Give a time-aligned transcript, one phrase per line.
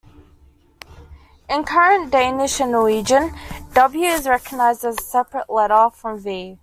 [1.47, 3.35] In current Danish and Norwegian,
[3.75, 6.57] "W" is recognized as a separate letter from "V".